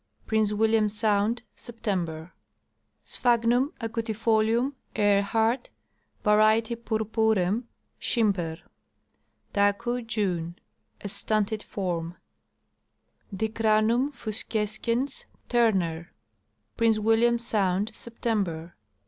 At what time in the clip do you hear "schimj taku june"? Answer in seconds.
8.01-10.55